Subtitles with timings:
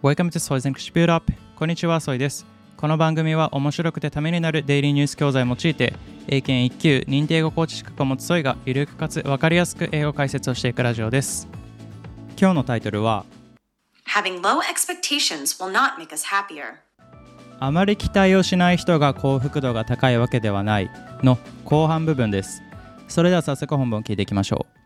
[0.00, 2.46] Welcome to Soy's English Build Up こんにちは、ソイです。
[2.76, 5.92] この番組は面白くてためになるデイリーニュース教材を用いて、
[6.28, 11.48] 英検1級認定英語コーチ資格を持つソイがゆるくかつわかりやすく英語解説をしていくラジオです。
[12.40, 13.26] 今日のタイトルは、
[14.14, 16.76] Having low expectations will not make us happier.
[17.58, 20.88] あまり期待をしない人が幸福度が高いわけではない
[21.24, 22.62] の後半部分です。
[23.08, 24.78] それでは早速本文を聞いていきましょう。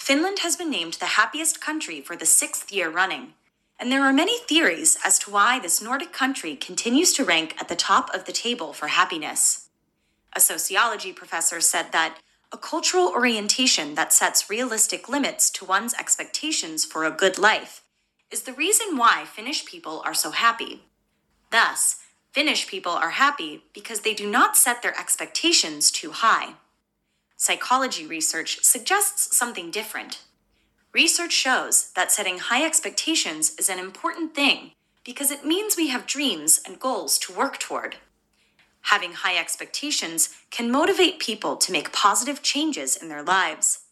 [0.00, 3.34] Finland has been named the happiest country for the sixth year running,
[3.78, 7.68] and there are many theories as to why this Nordic country continues to rank at
[7.68, 9.68] the top of the table for happiness.
[10.32, 12.18] A sociology professor said that
[12.52, 17.82] a cultural orientation that sets realistic limits to one's expectations for a good life
[18.30, 20.82] is the reason why Finnish people are so happy.
[21.50, 21.96] Thus,
[22.32, 26.54] Finnish people are happy because they do not set their expectations too high.
[27.36, 30.20] Psychology research suggests something different.
[30.94, 34.70] Research shows that setting high expectations is an important thing
[35.04, 37.96] because it means we have dreams and goals to work toward.
[38.82, 43.86] Having high expectations can motivate people to make positive changes in their lives.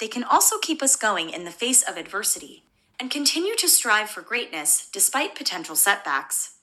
[0.00, 2.62] They can also keep us going in the face of adversity
[2.98, 6.54] and continue to strive for greatness despite potential setbacks.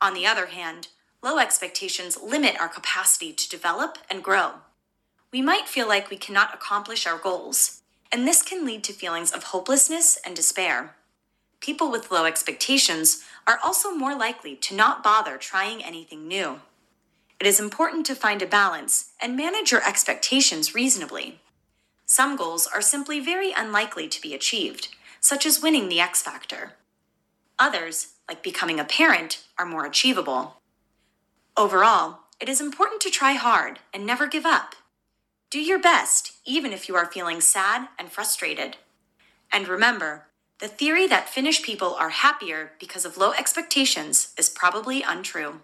[0.00, 0.86] On the other hand,
[1.20, 4.52] low expectations limit our capacity to develop and grow.
[5.32, 7.80] We might feel like we cannot accomplish our goals,
[8.14, 10.94] and this can lead to feelings of hopelessness and despair.
[11.58, 16.60] People with low expectations are also more likely to not bother trying anything new.
[17.40, 21.40] It is important to find a balance and manage your expectations reasonably.
[22.06, 26.74] Some goals are simply very unlikely to be achieved, such as winning the X Factor.
[27.58, 30.60] Others, like becoming a parent, are more achievable.
[31.56, 34.76] Overall, it is important to try hard and never give up.
[35.53, 38.77] Do your best, even if you are feeling sad and frustrated.
[39.51, 40.27] And remember,
[40.59, 45.61] the theory that Finnish people are happier because of low expectations is probably untrue.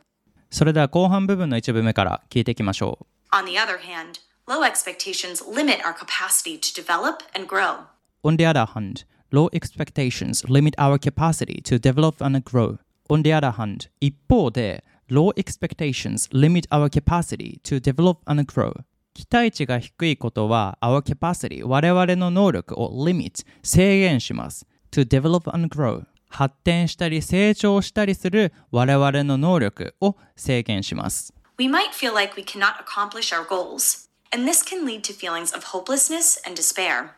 [0.49, 3.35] それでは後半部分の一部目から聞いていきましょう。
[3.35, 7.85] On the other hand, low expectations limit our capacity to develop and grow.
[8.23, 12.79] On the other hand, low expectations limit our capacity to develop and grow.
[13.09, 18.73] On the other hand,一方で、low expectations limit our capacity to develop and grow.
[19.13, 24.67] 期待値が低いことは、our capacity、我々の能力を limit、制限します。
[24.91, 26.03] to develop and grow。
[26.29, 31.33] 発展したり成長したりする我々の能力を制限します。
[31.57, 35.55] We might feel like we cannot accomplish our goals, and this can lead to feelings
[35.55, 37.15] of hopelessness and despair.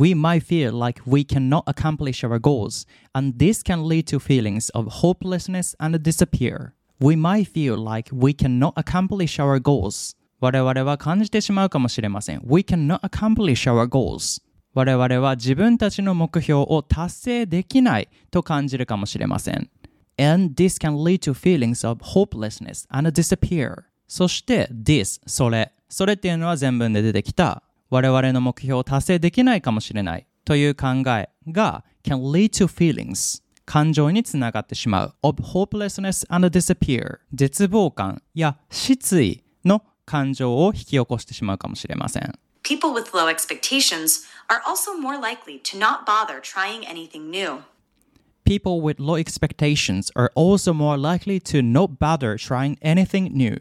[0.00, 4.70] we might feel like we cannot accomplish our goals, and this can lead to feelings
[4.70, 6.74] of hopelessness and despair.
[6.98, 10.14] We might feel like we cannot accomplish our goals.
[10.45, 12.41] 我々は感じてしまうかもしれません。
[12.45, 14.43] We cannot accomplish our goals.
[14.75, 19.71] 我々は自分たちの目標を達成できないと感じるかもしれません。
[20.19, 23.85] And this can lead to feelings of hopelessness and despair.
[24.07, 42.33] そして this それそれっていうのは全文で出てきた我々の目標を達成できないかもしれないという考えが can lead to feelings 感情につながってしまう of hopelessness and despair 絶望感や失意の感情を引き起こしてしまうかもしれません
[42.63, 47.61] People with low expectations are also more likely to not bother trying anything new.
[48.43, 53.59] People with low expectations are also more likely to not bother trying anything new.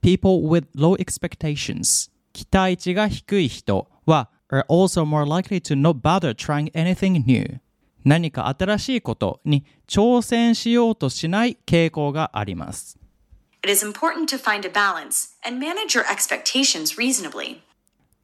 [0.00, 7.60] People with low expectations 期待値が低い人は are also more likely to not bother trying anything new.
[8.04, 12.96] 何か新しいことに挑戦しようとしない傾向があります。
[13.65, 17.61] It is important to find a balance and manage your expectations reasonably.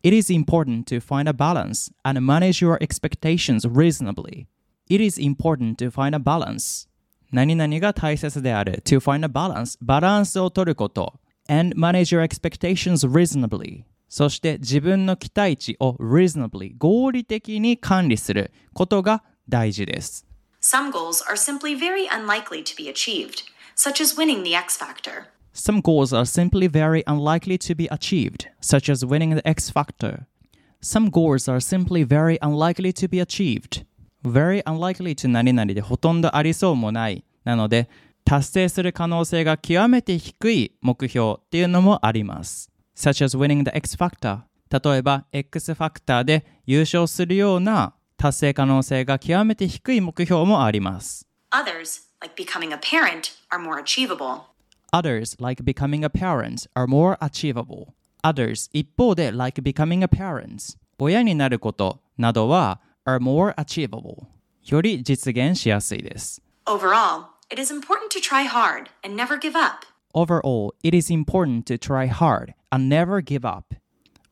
[0.03, 4.47] It is important to find a balance and manage your expectations reasonably.
[4.90, 6.88] It is important to find a balance.
[7.31, 11.13] 何々が大切である to find a balance バランスを取ること
[11.50, 20.26] and manage your expectations reasonably そして自分の期待値を reasonably 合理的に管理することが大事です
[20.61, 23.44] Some goals are simply very unlikely to be achieved,
[23.74, 25.27] Such as winning the X Factor.
[25.53, 30.27] Some goals are simply very unlikely to be achieved, such as winning the X Factor.
[30.80, 33.84] Some goals are simply very unlikely to be achieved.
[34.24, 37.24] Very unlikely to 何々でほとんどありそうもない。
[37.45, 37.89] なので、
[38.24, 42.71] 達成する可能性が極めて低い目標っていうのもあります。
[42.97, 44.41] such as winning the X Factor。
[44.71, 51.28] 例えば、X ファクターで優勝するような達成可能性が極めて低い目標もあります。
[51.51, 54.46] Others, like becoming a parent, are more achievable.
[54.91, 57.94] Others, like becoming a parent, are more achievable.
[58.23, 64.28] Others, 一方で like becoming a parent, 親になることなどは are more achievable.
[64.66, 66.41] より実現しやすいです。
[66.66, 69.85] Overall, it is important to try hard and never give up.
[70.14, 73.76] Overall, it is important to try hard and never give up.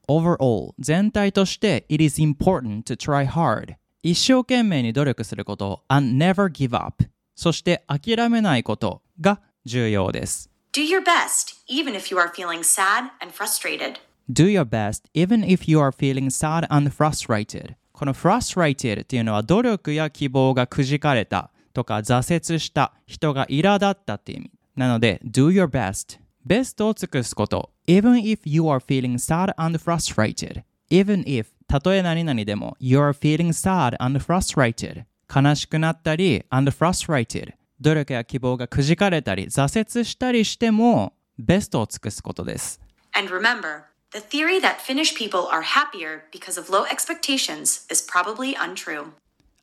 [0.07, 7.03] Overall, 全体として it is important to try hard 一生懸命に努力すること and never give up
[7.40, 10.50] そして諦めないことが重要です。
[10.74, 13.94] Do your best, even if you are feeling sad and frustrated.
[14.30, 17.76] Do your best, even if you are feeling sad and frustrated.
[17.92, 24.50] この frustrated っていうのは努力や希望がくじかれたとか挫折した人が苛立ったっていう意味。
[24.76, 27.70] なので、do your best ベストを尽くすこと。
[27.86, 30.62] even if you are feeling sad and frustrated.
[30.90, 35.04] even if たとえ何々でも you are feeling sad and frustrated.
[35.32, 37.52] 悲しくなったり and frustrated.
[37.80, 42.80] 努力や希望がくじかれたり挫折したりしてもベストを尽くすことです。
[43.14, 49.12] And remember, the theory that Finnish people are happier because of low expectations is probably untrue.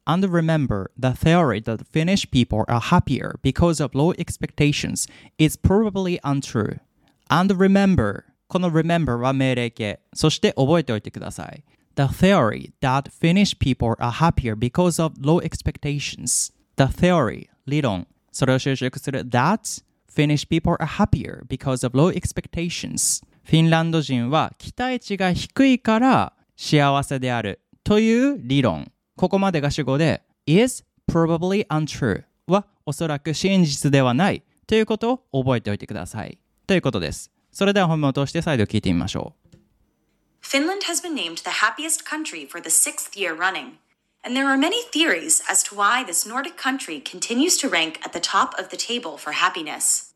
[0.05, 6.19] And remember, the theory that Finnish people are happier because of low expectations is probably
[6.23, 6.79] untrue.
[7.29, 9.99] And remember, この remember は命令形。
[10.13, 11.63] そして覚えておいてください。
[11.97, 16.53] The theory that Finnish people are happier because of low expectations.
[16.75, 18.05] The theory, 理論。
[18.31, 23.25] それを修飾する that Finnish people are happier because of low expectations.
[23.43, 28.91] フィンランド人は期待値が低いから幸せであるという理論。
[29.15, 36.37] ここまでが主語で is probably untrue はおそらく真実ではないということを覚えておいてください。
[36.67, 37.31] ということです。
[37.51, 39.46] それでは本文を通して再度聞いてみましょう。
[40.47, 43.79] Finland has been named the happiest country for the sixth year running.
[44.23, 48.13] And there are many theories as to why this Nordic country continues to rank at
[48.13, 50.13] the top of the table for happiness.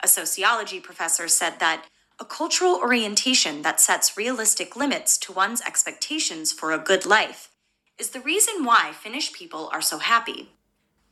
[0.00, 1.84] A sociology professor said that
[2.18, 7.52] a cultural orientation that sets realistic limits to one's expectations for a good life
[7.96, 10.48] is the reason why Finnish people are so happy.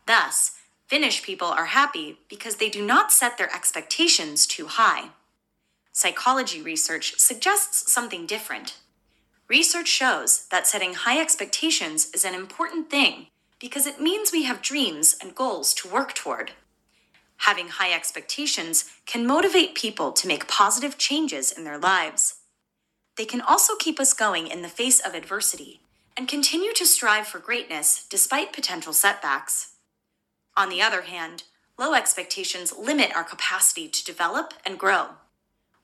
[0.08, 0.56] Thus,
[0.88, 5.10] Finnish people are happy because they do not set their expectations too high.
[5.92, 8.76] Psychology research suggests something different.
[9.48, 14.62] Research shows that setting high expectations is an important thing because it means we have
[14.62, 16.52] dreams and goals to work toward.
[17.38, 22.40] Having high expectations can motivate people to make positive changes in their lives.
[23.16, 25.80] They can also keep us going in the face of adversity
[26.16, 29.72] and continue to strive for greatness despite potential setbacks.
[30.56, 31.44] On the other hand,
[31.78, 35.10] low expectations limit our capacity to develop and grow.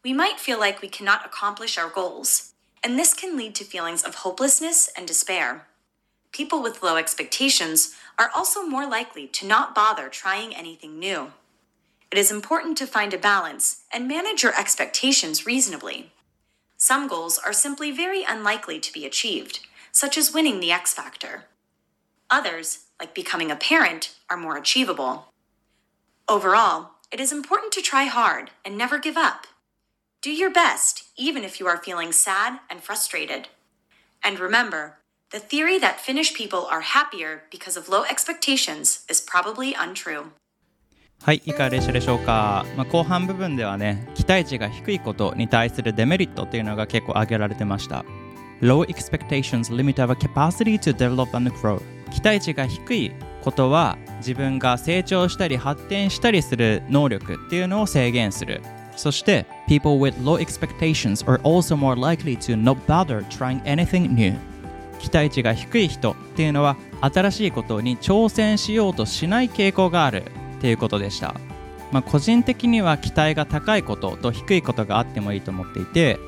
[0.05, 2.53] We might feel like we cannot accomplish our goals,
[2.83, 5.67] and this can lead to feelings of hopelessness and despair.
[6.31, 11.33] People with low expectations are also more likely to not bother trying anything new.
[12.11, 16.13] It is important to find a balance and manage your expectations reasonably.
[16.77, 19.61] Some goals are simply very unlikely to be achieved,
[19.91, 21.45] such as winning the X Factor.
[22.31, 25.33] Others, like becoming a parent, are more achievable.
[26.29, 29.47] Overall, it is important to try hard and never give up.
[30.25, 33.49] Do your best, even if you are feeling sad and frustrated.
[34.25, 34.95] And remember,
[35.31, 40.31] the theory that Finnish people are happier because of low expectations is probably untrue.
[41.23, 48.03] はい、いかがでしたでしょうか、まあ、後半部分ではね、期待値が低いことに対するデメリットっていうのが結構挙げられてました。
[48.63, 53.13] Low expectations limit our capacity to develop and grow 期待値が低い
[53.43, 58.63] ことは自分が成長したり発展したりする能力っていうのを制限する
[58.97, 64.35] そして People with low expectations are also more likely to not bother trying anything new.
[65.05, 70.23] 期待値が低い人っていうのは新しいことに挑戦しようとしない傾向がある
[70.57, 71.35] っていうことでした、
[71.93, 76.19] まあ、個人的には期待が高いことと低いことがあってもいいと思っていて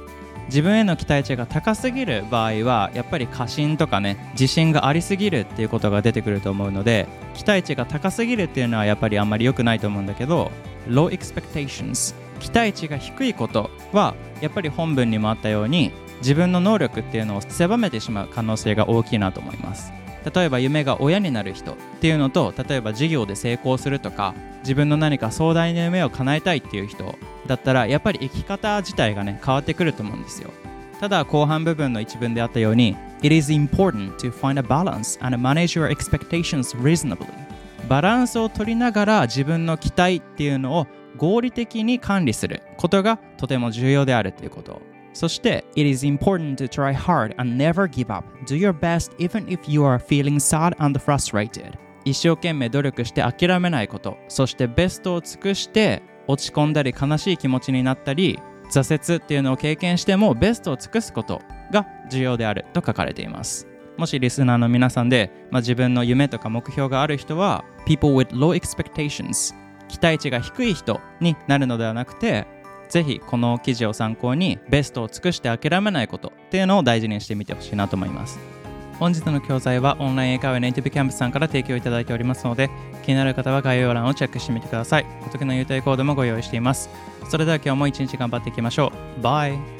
[0.48, 10.52] 自分への期待値が高すぎる場合はやっぱり過信とかね自信がありすぎるっていうことが出てくると思うので期待値が高すぎるっていうのはやっぱりあんまり良くないと思うんだけど
[10.86, 19.92] low expectations 期待値が低いことはやっぱり本文にもあったように自分の能力っていうのを狭めてしまう可能性が大きいなと思います。
[20.34, 27.14] 例えば夢が親になる人っていうのと例えば授業で成功するとか自分の何か壮大な夢を叶えたいっていう人
[27.46, 30.50] だったらやっぱり生き方自体がね変わってくると思うんですよ。
[30.98, 37.26] ただ後半部分の一文であったように It is important to find a balance and manage your expectations reasonably.
[37.88, 44.80] バランスを取りながら自分の期待っていうのを合理的に管理することがとても重要であるということ。
[45.12, 48.26] そして It is important to try hard and never give up.
[48.44, 51.78] Do your best even if you are feeling sad and frustrated.
[52.04, 54.16] 一生懸命努力して諦めないこと。
[54.28, 58.38] そしてベストを尽くして落ち込んだり悲しい気持ちになったり
[58.70, 61.40] 挫折っていうのを経験してもベストを尽くすこと
[61.72, 63.66] が重要であると書かれています。
[63.96, 69.54] もしリスナーの皆さんで、まあ、自分の夢とか目標がある人は People with low expectations
[69.88, 72.46] 期待値が低い人になるのではなくて
[72.88, 78.38] ぜひこの記事を参考にベストを尽くして諦めないことっていうのを大事にしてみてほしいなと思います。
[78.98, 82.70] 本日の教材はオンライン英会話ネイティブキャンプさんから提供いただいておりますので
[83.04, 85.06] 気になる方は概要欄をチェックしてみてください。
[85.26, 86.88] お得な優待コードもご用意しています。
[87.28, 89.22] それでは今日も一日頑張っていきましょう。
[89.22, 89.75] バイ。